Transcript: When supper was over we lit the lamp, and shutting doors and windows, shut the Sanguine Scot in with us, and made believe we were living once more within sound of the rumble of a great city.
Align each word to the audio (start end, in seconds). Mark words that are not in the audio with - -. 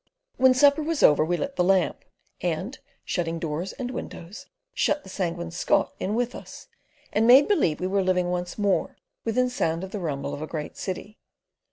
When 0.37 0.55
supper 0.55 0.81
was 0.81 1.03
over 1.03 1.23
we 1.23 1.37
lit 1.37 1.57
the 1.57 1.63
lamp, 1.63 2.03
and 2.41 2.79
shutting 3.05 3.37
doors 3.37 3.71
and 3.73 3.91
windows, 3.91 4.47
shut 4.73 5.03
the 5.03 5.11
Sanguine 5.11 5.51
Scot 5.51 5.93
in 5.99 6.15
with 6.15 6.33
us, 6.33 6.67
and 7.13 7.27
made 7.27 7.47
believe 7.47 7.79
we 7.79 7.85
were 7.85 8.01
living 8.01 8.31
once 8.31 8.57
more 8.57 8.97
within 9.25 9.47
sound 9.47 9.83
of 9.83 9.91
the 9.91 9.99
rumble 9.99 10.33
of 10.33 10.41
a 10.41 10.47
great 10.47 10.75
city. 10.75 11.19